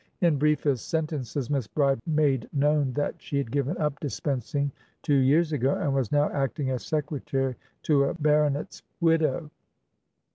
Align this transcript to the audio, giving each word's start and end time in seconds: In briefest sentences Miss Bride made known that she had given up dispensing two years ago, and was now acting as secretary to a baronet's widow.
In 0.21 0.39
briefest 0.39 0.87
sentences 0.89 1.47
Miss 1.51 1.67
Bride 1.67 1.99
made 2.07 2.49
known 2.51 2.91
that 2.93 3.21
she 3.21 3.37
had 3.37 3.51
given 3.51 3.77
up 3.77 3.99
dispensing 3.99 4.71
two 5.03 5.13
years 5.13 5.53
ago, 5.53 5.75
and 5.75 5.93
was 5.93 6.11
now 6.11 6.27
acting 6.31 6.71
as 6.71 6.83
secretary 6.83 7.55
to 7.83 8.05
a 8.05 8.13
baronet's 8.15 8.81
widow. 8.99 9.51